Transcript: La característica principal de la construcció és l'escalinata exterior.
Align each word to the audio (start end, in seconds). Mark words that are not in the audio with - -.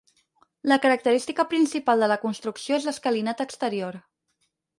La 0.71 0.77
característica 0.85 1.45
principal 1.51 2.01
de 2.05 2.09
la 2.13 2.17
construcció 2.25 2.77
és 2.81 2.89
l'escalinata 2.89 3.49
exterior. 3.51 4.01